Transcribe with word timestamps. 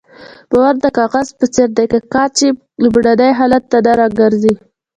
باور 0.51 0.75
د 0.83 0.85
کاغذ 0.97 1.27
په 1.39 1.45
څېر 1.53 1.69
دی 1.77 1.85
که 1.91 1.99
قات 2.13 2.31
شي 2.39 2.49
لومړني 2.83 3.31
حالت 3.39 3.63
ته 3.71 3.77
نه 3.85 3.91
راګرځي. 3.99 4.53